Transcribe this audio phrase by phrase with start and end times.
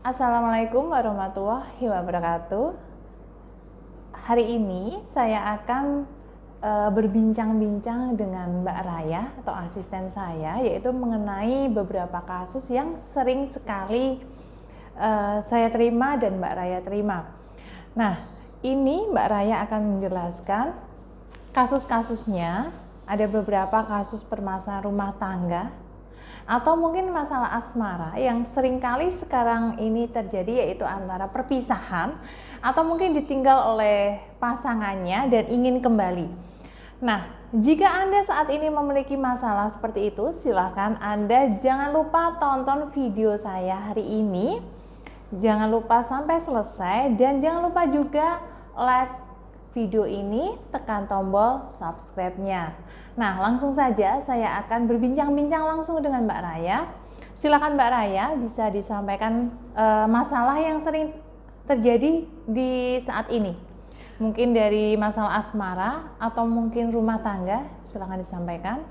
[0.00, 2.72] Assalamualaikum warahmatullahi wabarakatuh.
[4.16, 6.08] Hari ini saya akan
[6.64, 14.24] uh, berbincang-bincang dengan Mbak Raya atau asisten saya, yaitu mengenai beberapa kasus yang sering sekali
[14.96, 17.36] uh, saya terima dan Mbak Raya terima.
[17.92, 18.24] Nah,
[18.64, 20.80] ini Mbak Raya akan menjelaskan
[21.52, 22.72] kasus-kasusnya.
[23.04, 25.89] Ada beberapa kasus permasalahan rumah tangga
[26.50, 32.18] atau mungkin masalah asmara yang sering kali sekarang ini terjadi yaitu antara perpisahan
[32.58, 36.26] atau mungkin ditinggal oleh pasangannya dan ingin kembali.
[36.98, 43.38] Nah, jika Anda saat ini memiliki masalah seperti itu, silahkan Anda jangan lupa tonton video
[43.38, 44.58] saya hari ini.
[45.30, 48.42] Jangan lupa sampai selesai dan jangan lupa juga
[48.74, 49.19] like
[49.70, 52.74] video ini, tekan tombol subscribe-nya.
[53.14, 56.78] Nah, langsung saja saya akan berbincang-bincang langsung dengan Mbak Raya.
[57.38, 61.14] Silakan Mbak Raya bisa disampaikan e, masalah yang sering
[61.70, 63.54] terjadi di saat ini.
[64.18, 68.82] Mungkin dari masalah asmara atau mungkin rumah tangga, silakan disampaikan.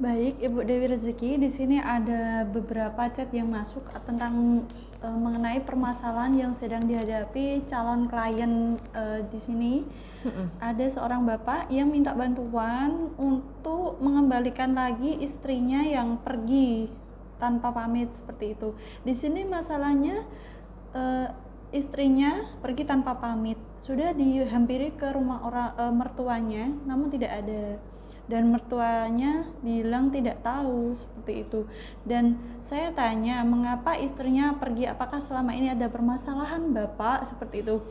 [0.00, 4.64] Baik, Ibu Dewi Rezeki, di sini ada beberapa chat yang masuk tentang
[5.02, 9.74] e, mengenai permasalahan yang sedang dihadapi calon klien e, di sini
[10.62, 16.88] ada seorang bapak yang minta bantuan untuk mengembalikan lagi istrinya yang pergi
[17.42, 18.74] tanpa pamit seperti itu.
[19.02, 20.22] Di sini masalahnya
[20.94, 21.28] uh,
[21.74, 23.58] istrinya pergi tanpa pamit.
[23.82, 27.82] Sudah dihampiri ke rumah orang uh, mertuanya, namun tidak ada.
[28.30, 31.60] Dan mertuanya bilang tidak tahu seperti itu.
[32.06, 34.86] Dan saya tanya, mengapa istrinya pergi?
[34.86, 37.26] Apakah selama ini ada permasalahan, Bapak?
[37.26, 37.82] Seperti itu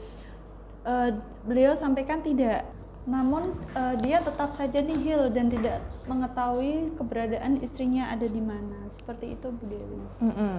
[0.85, 1.09] uh,
[1.45, 2.65] beliau sampaikan tidak.
[3.01, 3.41] Namun
[3.73, 8.85] uh, dia tetap saja nihil dan tidak mengetahui keberadaan istrinya ada di mana.
[8.85, 10.01] Seperti itu Bu Dewi.
[10.21, 10.55] Mm -hmm.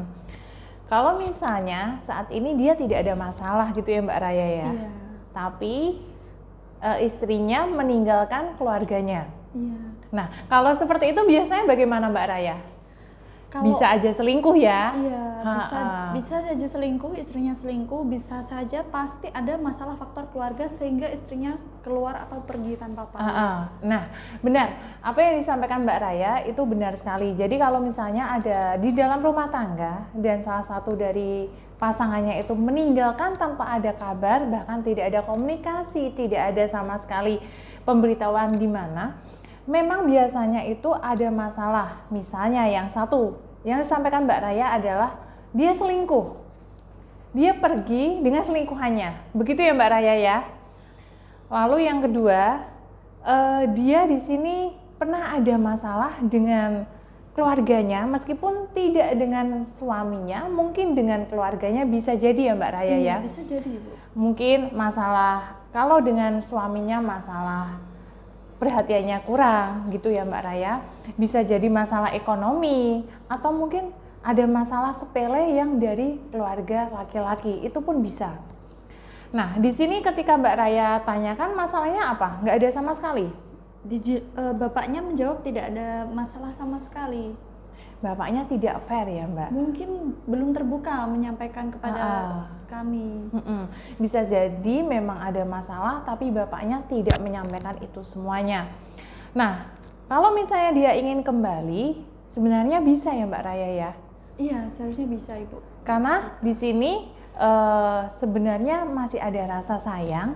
[0.91, 4.69] Kalau misalnya saat ini dia tidak ada masalah gitu ya Mbak Raya ya.
[4.75, 4.91] Iya.
[5.33, 5.77] Tapi
[6.83, 9.31] uh, istrinya meninggalkan keluarganya.
[9.55, 9.81] Iya.
[10.13, 12.57] Nah, kalau seperti itu biasanya bagaimana Mbak Raya?
[13.53, 14.97] Kalau, bisa aja selingkuh ya?
[14.97, 15.79] Iya, ha, bisa
[16.17, 22.17] bisa saja selingkuh, istrinya selingkuh, bisa saja pasti ada masalah faktor keluarga sehingga istrinya keluar
[22.17, 23.29] atau pergi tanpa pamit.
[23.85, 24.09] Nah,
[24.41, 24.73] benar.
[25.05, 27.37] Apa yang disampaikan Mbak Raya itu benar sekali.
[27.37, 33.37] Jadi kalau misalnya ada di dalam rumah tangga dan salah satu dari pasangannya itu meninggalkan
[33.37, 37.37] tanpa ada kabar, bahkan tidak ada komunikasi, tidak ada sama sekali
[37.85, 39.21] pemberitahuan di mana
[39.67, 41.89] memang biasanya itu ada masalah.
[42.11, 45.11] Misalnya yang satu, yang disampaikan Mbak Raya adalah
[45.55, 46.41] dia selingkuh.
[47.33, 49.33] Dia pergi dengan selingkuhannya.
[49.33, 50.39] Begitu ya Mbak Raya ya.
[51.53, 52.65] Lalu yang kedua,
[53.25, 56.85] uh, dia di sini pernah ada masalah dengan
[57.33, 63.17] keluarganya meskipun tidak dengan suaminya, mungkin dengan keluarganya bisa jadi ya Mbak Raya iya, ya.
[63.25, 63.91] bisa jadi, Bu.
[64.13, 67.81] Mungkin masalah kalau dengan suaminya masalah
[68.63, 70.87] perhatiannya kurang gitu ya Mbak Raya.
[71.19, 73.91] Bisa jadi masalah ekonomi atau mungkin
[74.23, 78.39] ada masalah sepele yang dari keluarga laki-laki itu pun bisa.
[79.35, 82.39] Nah di sini ketika Mbak Raya tanyakan masalahnya apa?
[82.47, 83.27] Nggak ada sama sekali?
[83.83, 87.35] Uh, bapaknya menjawab tidak ada masalah sama sekali
[88.03, 89.55] bapaknya tidak fair ya mbak?
[89.55, 92.31] Mungkin belum terbuka menyampaikan kepada uh,
[92.67, 93.31] kami.
[93.31, 93.63] Mm -mm.
[94.03, 98.69] Bisa jadi memang ada masalah tapi bapaknya tidak menyampaikan itu semuanya.
[99.33, 99.71] Nah
[100.11, 103.91] kalau misalnya dia ingin kembali sebenarnya bisa ya mbak Raya ya?
[104.37, 105.63] Iya seharusnya bisa ibu.
[105.87, 106.43] Karena bisa, bisa.
[106.43, 106.93] di sini
[107.39, 110.35] uh, sebenarnya masih ada rasa sayang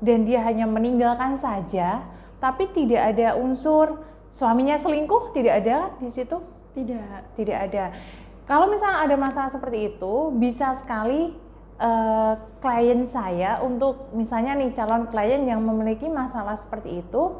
[0.00, 2.04] dan dia hanya meninggalkan saja
[2.40, 6.36] tapi tidak ada unsur suaminya selingkuh tidak ada di situ
[6.76, 7.32] tidak.
[7.34, 7.84] Tidak ada.
[8.44, 11.34] Kalau misalnya ada masalah seperti itu, bisa sekali
[11.80, 17.34] uh, klien saya untuk misalnya nih calon klien yang memiliki masalah seperti itu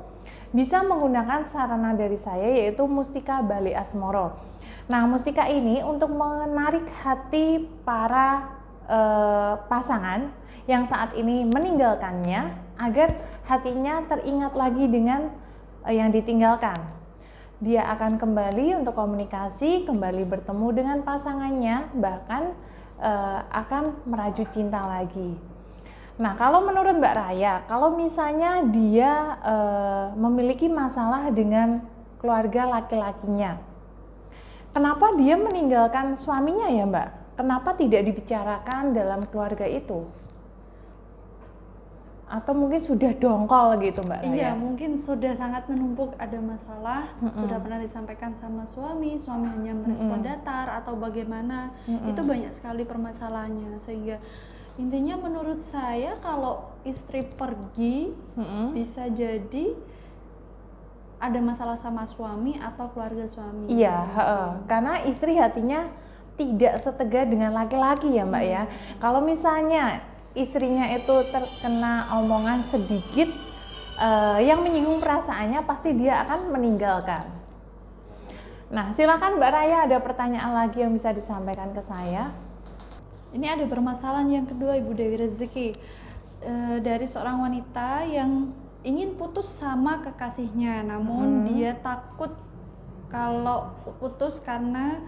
[0.51, 4.35] bisa menggunakan sarana dari saya yaitu Mustika Bali Asmoro.
[4.91, 8.59] Nah, Mustika ini untuk menarik hati para
[8.91, 10.35] uh, pasangan
[10.67, 13.15] yang saat ini meninggalkannya agar
[13.47, 15.31] hatinya teringat lagi dengan
[15.87, 17.06] uh, yang ditinggalkan
[17.57, 22.53] dia akan kembali untuk komunikasi, kembali bertemu dengan pasangannya, bahkan
[23.01, 25.33] uh, akan merajut cinta lagi.
[26.17, 31.85] Nah, kalau menurut Mbak Raya, kalau misalnya dia uh, memiliki masalah dengan
[32.21, 33.61] keluarga laki-lakinya,
[34.73, 37.09] kenapa dia meninggalkan suaminya ya Mbak?
[37.37, 40.09] Kenapa tidak dibicarakan dalam keluarga itu?
[42.27, 44.35] Atau mungkin sudah dongkol gitu Mbak Raya?
[44.35, 47.39] Iya, mungkin sudah sangat menumpuk ada masalah, mm -mm.
[47.39, 50.31] sudah pernah disampaikan sama suami, suami hanya merespon mm -mm.
[50.35, 52.11] datar atau bagaimana, mm -mm.
[52.11, 54.19] itu banyak sekali permasalahannya sehingga
[54.75, 58.67] intinya menurut saya kalau istri pergi mm -mm.
[58.75, 59.79] bisa jadi
[61.23, 63.71] ada masalah sama suami atau keluarga suami.
[63.71, 64.67] Iya, gitu.
[64.67, 65.89] karena istri hatinya
[66.37, 68.53] tidak setegar dengan laki-laki ya Mbak mm.
[68.53, 68.63] ya.
[68.99, 73.33] Kalau misalnya istrinya itu terkena omongan sedikit
[73.97, 77.25] uh, yang menyinggung perasaannya pasti dia akan meninggalkan.
[78.67, 82.35] Nah, silakan Mbak Raya ada pertanyaan lagi yang bisa disampaikan ke saya.
[83.31, 85.69] Ini ada permasalahan yang kedua Ibu Dewi Rezeki
[86.43, 88.51] e, dari seorang wanita yang
[88.83, 91.47] ingin putus sama kekasihnya, namun hmm.
[91.47, 92.35] dia takut
[93.07, 93.71] kalau
[94.03, 94.99] putus karena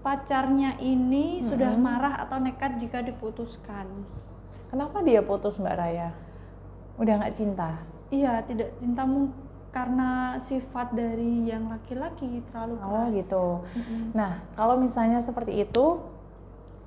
[0.00, 1.44] pacarnya ini hmm.
[1.44, 3.84] sudah marah atau nekat jika diputuskan.
[4.68, 6.12] Kenapa dia putus Mbak Raya?
[7.00, 7.80] Udah nggak cinta?
[8.12, 9.32] Iya, tidak cintamu
[9.68, 12.92] karena sifat dari yang laki-laki terlalu oh, keras.
[12.92, 13.46] Oh gitu.
[13.64, 14.02] Mm-hmm.
[14.16, 15.86] Nah, kalau misalnya seperti itu,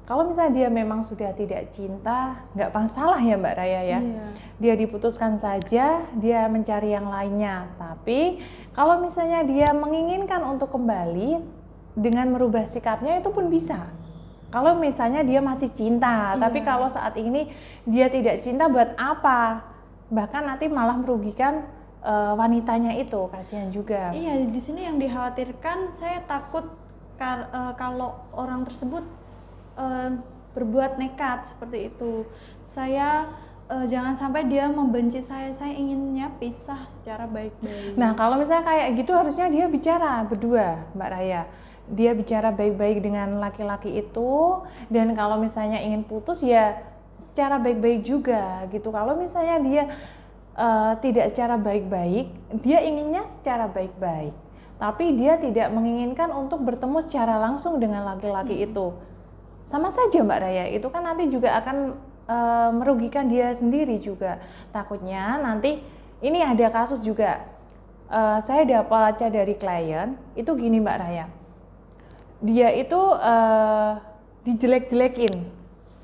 [0.06, 4.00] kalau misalnya dia memang sudah tidak cinta, nggak masalah ya Mbak Raya ya.
[4.02, 4.26] Iya.
[4.58, 7.70] Dia diputuskan saja, dia mencari yang lainnya.
[7.78, 8.42] Tapi
[8.74, 11.40] kalau misalnya dia menginginkan untuk kembali
[11.96, 13.88] dengan merubah sikapnya itu pun bisa.
[14.52, 16.40] Kalau misalnya dia masih cinta, iya.
[16.40, 17.48] tapi kalau saat ini
[17.88, 19.64] dia tidak cinta buat apa?
[20.12, 21.64] Bahkan nanti malah merugikan
[22.04, 24.12] uh, wanitanya itu, kasihan juga.
[24.12, 26.68] Iya, di sini yang dikhawatirkan saya takut
[27.16, 29.08] kar, uh, kalau orang tersebut
[29.80, 30.20] uh,
[30.52, 32.28] berbuat nekat seperti itu.
[32.68, 33.32] Saya
[33.72, 35.56] uh, jangan sampai dia membenci saya.
[35.56, 37.96] Saya inginnya pisah secara baik-baik.
[37.96, 41.48] Nah, kalau misalnya kayak gitu harusnya dia bicara berdua, Mbak Raya
[41.92, 46.80] dia bicara baik-baik dengan laki-laki itu dan kalau misalnya ingin putus ya
[47.32, 48.92] secara baik-baik juga gitu.
[48.92, 49.84] Kalau misalnya dia
[50.56, 52.32] uh, tidak secara baik-baik
[52.64, 54.32] dia inginnya secara baik-baik.
[54.80, 58.68] Tapi dia tidak menginginkan untuk bertemu secara langsung dengan laki-laki hmm.
[58.72, 58.86] itu.
[59.70, 61.96] Sama saja Mbak Raya itu kan nanti juga akan
[62.28, 64.40] uh, merugikan dia sendiri juga.
[64.72, 65.80] Takutnya nanti
[66.24, 67.46] ini ada kasus juga.
[68.12, 71.41] Uh, saya dapat baca dari klien itu gini Mbak Raya
[72.42, 74.02] dia itu uh,
[74.44, 75.46] dijelek-jelekin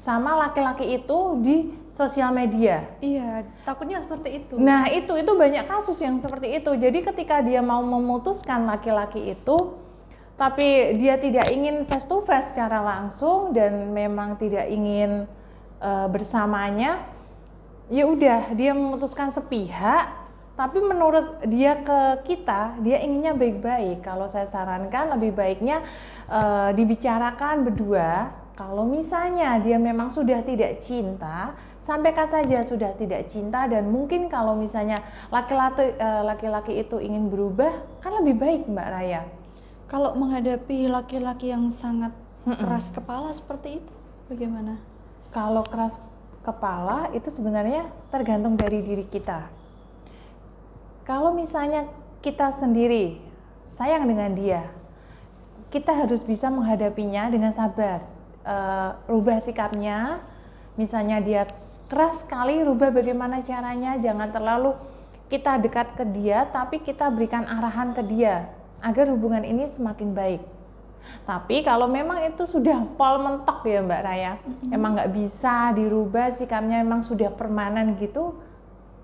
[0.06, 1.56] sama laki-laki itu di
[1.92, 2.86] sosial media.
[3.02, 4.56] Iya, takutnya seperti itu.
[4.62, 6.78] Nah, itu itu banyak kasus yang seperti itu.
[6.78, 9.58] Jadi ketika dia mau memutuskan laki-laki itu
[10.38, 15.26] tapi dia tidak ingin face to face secara langsung dan memang tidak ingin
[15.82, 17.10] uh, bersamanya,
[17.90, 20.27] ya udah dia memutuskan sepihak
[20.58, 24.02] tapi menurut dia ke kita dia inginnya baik-baik.
[24.02, 25.86] Kalau saya sarankan lebih baiknya
[26.34, 28.34] uh, dibicarakan berdua.
[28.58, 31.54] Kalau misalnya dia memang sudah tidak cinta
[31.86, 33.70] sampaikan saja sudah tidak cinta.
[33.70, 39.22] Dan mungkin kalau misalnya laki-laki uh, laki-laki itu ingin berubah kan lebih baik Mbak Raya.
[39.86, 42.12] Kalau menghadapi laki-laki yang sangat
[42.44, 43.94] keras kepala seperti itu
[44.26, 44.82] bagaimana?
[45.30, 46.02] Kalau keras
[46.42, 49.67] kepala itu sebenarnya tergantung dari diri kita
[51.08, 51.88] kalau misalnya
[52.20, 53.16] kita sendiri
[53.72, 54.68] sayang dengan dia,
[55.72, 58.04] kita harus bisa menghadapinya dengan sabar.
[58.44, 60.20] Uh, rubah sikapnya,
[60.76, 61.48] misalnya dia
[61.88, 64.76] keras sekali, rubah bagaimana caranya, jangan terlalu
[65.32, 68.52] kita dekat ke dia, tapi kita berikan arahan ke dia
[68.84, 70.44] agar hubungan ini semakin baik.
[71.24, 74.76] Tapi kalau memang itu sudah pol mentok ya Mbak Raya, mm-hmm.
[74.76, 78.36] emang nggak bisa dirubah sikapnya, memang sudah permanen gitu,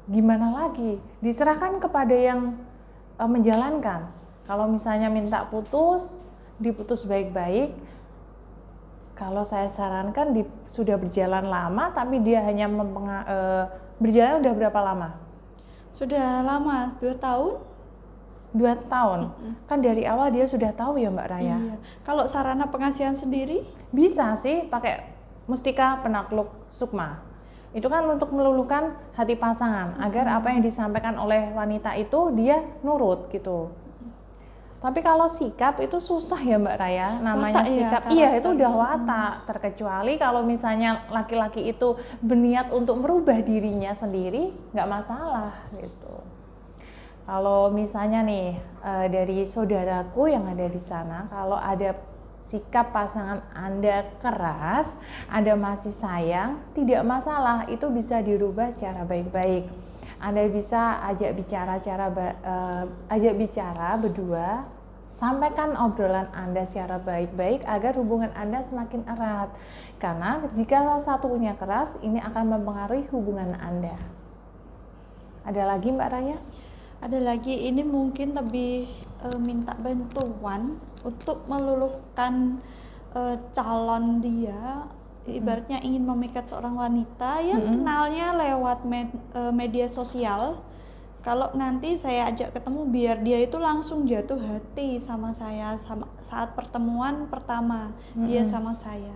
[0.10, 1.00] gimana lagi?
[1.24, 2.60] Diserahkan kepada yang
[3.20, 4.12] uh, menjalankan.
[4.44, 6.20] Kalau misalnya minta putus,
[6.60, 7.72] diputus baik-baik.
[9.14, 13.64] Kalau saya sarankan di, sudah berjalan lama, tapi dia hanya mempenga, uh,
[14.02, 15.10] berjalan udah berapa lama?
[15.94, 17.54] Sudah lama, dua tahun.
[18.54, 19.54] Dua tahun, mm -hmm.
[19.66, 21.58] kan dari awal dia sudah tahu ya Mbak Raya.
[21.58, 21.76] Iya.
[22.06, 23.66] Kalau sarana pengasihan sendiri?
[23.90, 25.10] Bisa sih, pakai
[25.50, 27.33] mustika penakluk sukma
[27.74, 30.06] itu kan untuk meluluhkan hati pasangan hmm.
[30.06, 33.74] agar apa yang disampaikan oleh wanita itu dia nurut gitu.
[34.84, 38.02] Tapi kalau sikap itu susah ya Mbak Raya, namanya watak, iya, sikap.
[38.04, 39.32] Iya, iya itu udah watak.
[39.32, 39.46] Hmm.
[39.48, 46.20] Terkecuali kalau misalnya laki-laki itu berniat untuk merubah dirinya sendiri, nggak masalah gitu.
[47.24, 51.96] Kalau misalnya nih uh, dari saudaraku yang ada di sana, kalau ada
[52.54, 54.86] sikap pasangan Anda keras,
[55.26, 59.66] Anda masih sayang, tidak masalah, itu bisa dirubah secara baik-baik.
[60.22, 64.70] Anda bisa ajak bicara cara uh, ajak bicara berdua,
[65.18, 69.50] sampaikan obrolan Anda secara baik-baik agar hubungan Anda semakin erat.
[69.98, 73.98] Karena jika salah satunya keras, ini akan mempengaruhi hubungan Anda.
[75.44, 76.38] Ada lagi Mbak Raya?
[77.02, 78.88] Ada lagi ini mungkin lebih
[79.26, 82.60] uh, minta bantuan untuk meluluhkan
[83.14, 84.88] uh, calon dia
[85.24, 87.72] ibaratnya ingin memikat seorang wanita yang hmm.
[87.80, 90.60] kenalnya lewat med, uh, media sosial
[91.24, 96.52] kalau nanti saya ajak ketemu biar dia itu langsung jatuh hati sama saya sama saat
[96.52, 98.28] pertemuan pertama hmm.
[98.28, 99.16] dia sama saya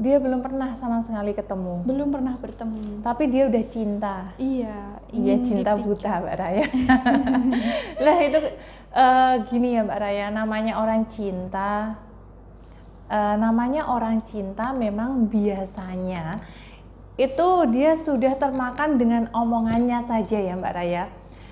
[0.00, 1.82] dia belum pernah sama sekali ketemu.
[1.82, 3.02] Belum pernah bertemu.
[3.02, 4.16] Tapi dia udah cinta.
[4.38, 5.02] Iya.
[5.10, 5.84] Dia cinta dipikat.
[5.84, 6.66] buta, Mbak Raya.
[8.06, 8.38] lah itu
[8.94, 10.26] uh, gini ya, Mbak Raya.
[10.30, 11.98] Namanya orang cinta.
[13.10, 16.38] Uh, namanya orang cinta memang biasanya
[17.18, 21.04] itu dia sudah termakan dengan omongannya saja ya, Mbak Raya.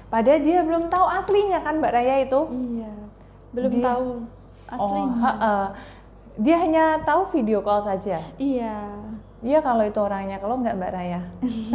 [0.09, 2.41] Padahal dia belum tahu aslinya kan, Mbak Raya itu.
[2.49, 2.93] Iya.
[3.53, 4.09] Belum dia, tahu
[4.71, 5.19] aslinya.
[5.21, 5.67] Oh, uh,
[6.39, 8.25] dia hanya tahu video call saja.
[8.41, 8.79] Iya.
[9.39, 11.21] Iya kalau itu orangnya, kalau nggak Mbak Raya.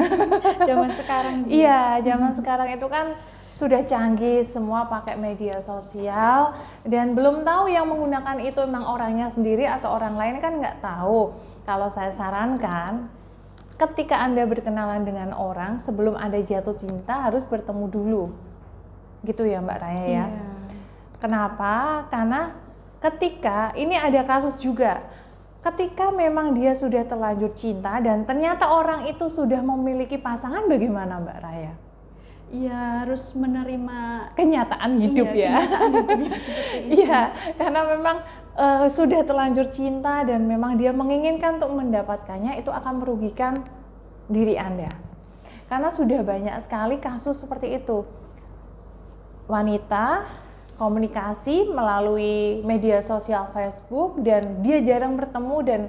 [0.67, 1.35] zaman sekarang.
[1.61, 3.13] Iya, zaman sekarang itu kan
[3.63, 6.51] sudah canggih, semua pakai media sosial
[6.83, 11.31] dan belum tahu yang menggunakan itu memang orangnya sendiri atau orang lain kan nggak tahu.
[11.63, 13.07] Kalau saya sarankan,
[13.79, 18.23] ketika anda berkenalan dengan orang sebelum anda jatuh cinta harus bertemu dulu,
[19.23, 20.07] gitu ya Mbak Raya ya.
[20.11, 20.25] Iya.
[21.23, 22.03] Kenapa?
[22.11, 22.51] Karena
[22.99, 24.99] ketika ini ada kasus juga
[25.63, 31.39] ketika memang dia sudah terlanjur cinta dan ternyata orang itu sudah memiliki pasangan bagaimana Mbak
[31.39, 31.73] Raya?
[32.53, 35.53] Iya harus menerima kenyataan hidup iya, ya.
[37.01, 37.19] Iya
[37.57, 38.17] karena memang
[38.53, 43.57] uh, sudah terlanjur cinta dan memang dia menginginkan untuk mendapatkannya itu akan merugikan
[44.29, 44.93] diri anda.
[45.65, 48.05] Karena sudah banyak sekali kasus seperti itu.
[49.49, 50.21] Wanita
[50.77, 55.81] komunikasi melalui media sosial Facebook dan dia jarang bertemu dan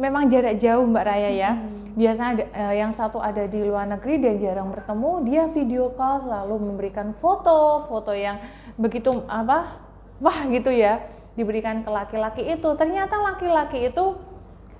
[0.00, 1.50] memang jarak jauh Mbak Raya ya.
[1.52, 1.76] Hmm.
[1.92, 6.24] Biasanya ada, eh, yang satu ada di luar negeri dan jarang bertemu, dia video call
[6.24, 8.40] selalu memberikan foto, foto yang
[8.80, 9.76] begitu apa?
[10.24, 11.04] Wah gitu ya,
[11.36, 12.68] diberikan ke laki-laki itu.
[12.80, 14.16] Ternyata laki-laki itu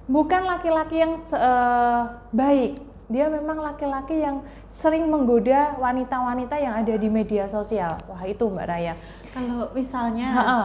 [0.08, 2.80] bukan laki-laki yang uh, baik.
[3.10, 7.98] Dia memang laki-laki yang sering menggoda wanita-wanita yang ada di media sosial.
[8.06, 8.94] Wah, itu Mbak Raya
[9.30, 10.62] kalau misalnya ha -ha.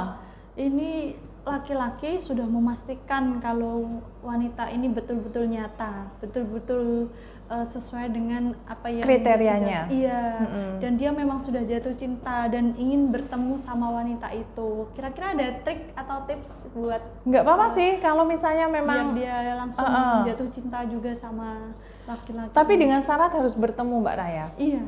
[0.58, 1.14] ini
[1.46, 7.14] laki-laki sudah memastikan kalau wanita ini betul-betul nyata, betul-betul
[7.46, 9.86] uh, sesuai dengan apa yang kriterianya.
[9.94, 10.42] iya.
[10.42, 10.70] Mm -hmm.
[10.82, 14.90] Dan dia memang sudah jatuh cinta dan ingin bertemu sama wanita itu.
[14.98, 19.54] Kira-kira ada trik atau tips buat Nggak apa-apa uh, sih kalau misalnya memang biar dia
[19.54, 20.18] langsung uh -uh.
[20.26, 21.78] jatuh cinta juga sama
[22.10, 22.58] laki-laki.
[22.58, 24.46] Tapi dengan syarat harus bertemu, Mbak Raya.
[24.58, 24.84] Iya.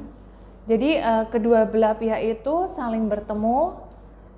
[0.67, 3.86] Jadi uh, kedua belah pihak itu saling bertemu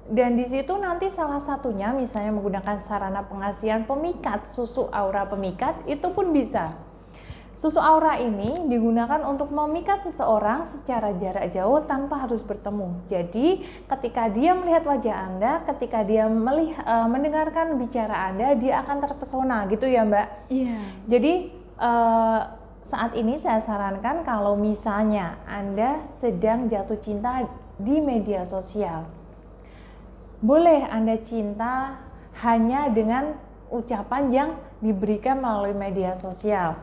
[0.10, 6.10] dan di situ nanti salah satunya misalnya menggunakan sarana pengasihan pemikat susu aura pemikat itu
[6.10, 6.74] pun bisa.
[7.60, 13.04] Susu aura ini digunakan untuk memikat seseorang secara jarak jauh tanpa harus bertemu.
[13.12, 19.04] Jadi, ketika dia melihat wajah Anda, ketika dia melihat, uh, mendengarkan bicara Anda, dia akan
[19.04, 20.28] terpesona gitu ya, Mbak?
[20.48, 20.80] Iya.
[21.12, 21.34] Jadi,
[21.84, 22.42] uh,
[22.88, 27.44] saat ini saya sarankan kalau misalnya Anda sedang jatuh cinta
[27.76, 29.19] di media sosial,
[30.40, 32.00] boleh Anda cinta
[32.40, 33.36] hanya dengan
[33.68, 36.80] ucapan yang diberikan melalui media sosial.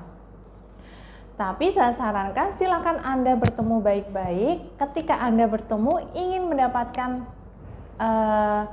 [1.36, 4.80] Tapi saya sarankan silakan Anda bertemu baik-baik.
[4.80, 7.28] Ketika Anda bertemu ingin mendapatkan
[8.00, 8.64] uh,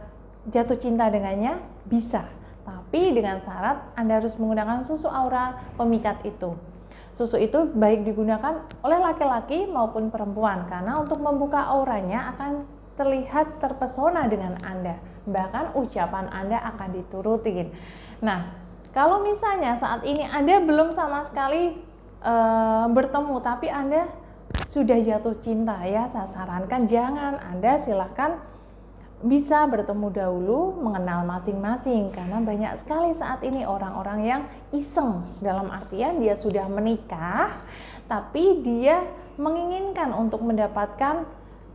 [0.47, 2.23] jatuh cinta dengannya, bisa.
[2.63, 6.55] Tapi dengan syarat Anda harus menggunakan susu aura pemikat itu.
[7.11, 12.63] Susu itu baik digunakan oleh laki-laki maupun perempuan karena untuk membuka auranya akan
[12.95, 15.00] terlihat terpesona dengan Anda.
[15.25, 17.73] Bahkan ucapan Anda akan diturutin.
[18.21, 18.53] Nah,
[18.93, 21.73] kalau misalnya saat ini Anda belum sama sekali
[22.21, 22.33] e,
[22.93, 24.05] bertemu tapi Anda
[24.69, 28.38] sudah jatuh cinta ya, saya sarankan jangan Anda silahkan
[29.23, 34.41] bisa bertemu dahulu, mengenal masing-masing karena banyak sekali saat ini orang-orang yang
[34.75, 37.55] iseng dalam artian dia sudah menikah
[38.12, 39.00] tapi dia
[39.39, 41.23] menginginkan untuk mendapatkan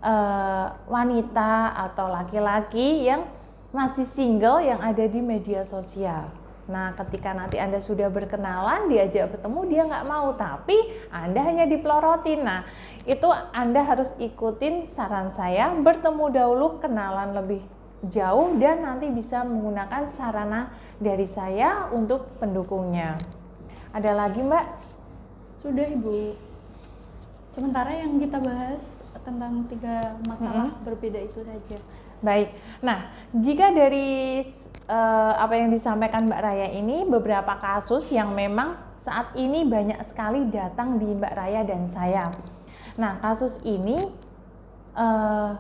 [0.03, 3.27] uh, wanita atau laki-laki yang
[3.69, 6.33] masih single yang ada di media sosial.
[6.69, 10.77] Nah, ketika nanti Anda sudah berkenalan, diajak bertemu, dia nggak mau, tapi
[11.09, 12.45] Anda hanya dipelorotin.
[12.45, 12.69] Nah,
[13.09, 13.25] itu
[13.57, 17.65] Anda harus ikutin saran saya, bertemu dahulu, kenalan lebih
[18.13, 20.69] jauh, dan nanti bisa menggunakan sarana
[21.01, 23.17] dari saya untuk pendukungnya.
[23.97, 24.67] Ada lagi, Mbak?
[25.57, 26.37] Sudah, Ibu.
[27.49, 30.87] Sementara yang kita bahas tentang tiga masalah mm -hmm.
[30.89, 31.79] berbeda itu saja.
[32.25, 32.49] Baik.
[32.83, 34.43] Nah, jika dari
[34.89, 40.49] uh, apa yang disampaikan Mbak Raya ini beberapa kasus yang memang saat ini banyak sekali
[40.51, 42.27] datang di Mbak Raya dan saya.
[42.99, 44.01] Nah, kasus ini
[44.99, 45.55] uh,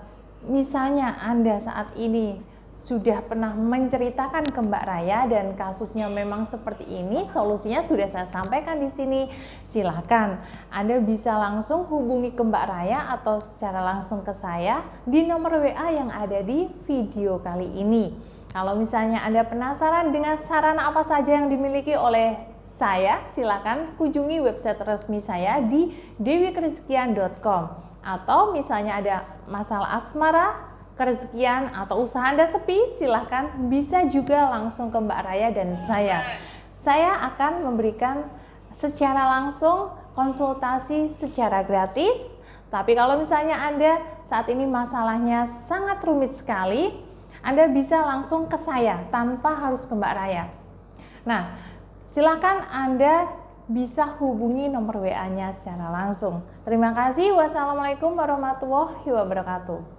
[0.51, 2.43] misalnya Anda saat ini
[2.79, 8.79] sudah pernah menceritakan ke Mbak Raya dan kasusnya memang seperti ini, solusinya sudah saya sampaikan
[8.79, 9.27] di sini.
[9.67, 10.39] Silahkan
[10.71, 15.91] Anda bisa langsung hubungi ke Mbak Raya atau secara langsung ke saya di nomor WA
[15.91, 18.15] yang ada di video kali ini.
[18.55, 22.39] Kalau misalnya Anda penasaran dengan sarana apa saja yang dimiliki oleh
[22.79, 25.93] saya, silakan kunjungi website resmi saya di
[26.23, 27.63] dewikrezekian.com
[28.07, 29.17] atau misalnya ada
[29.51, 35.78] masalah asmara, kerezekian atau usaha Anda sepi, silahkan bisa juga langsung ke Mbak Raya dan
[35.87, 36.19] saya.
[36.83, 38.26] Saya akan memberikan
[38.75, 42.19] secara langsung konsultasi secara gratis.
[42.69, 46.93] Tapi kalau misalnya Anda saat ini masalahnya sangat rumit sekali,
[47.40, 50.50] Anda bisa langsung ke saya tanpa harus ke Mbak Raya.
[51.23, 51.55] Nah,
[52.11, 53.31] silakan Anda
[53.69, 56.43] bisa hubungi nomor WA-nya secara langsung.
[56.64, 57.37] Terima kasih.
[57.37, 59.98] Wassalamualaikum warahmatullahi wabarakatuh.